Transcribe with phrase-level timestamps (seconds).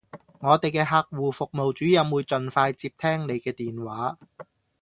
[0.03, 0.15] 我地既客
[1.11, 4.17] 戶服務主任會盡快接聽你既電話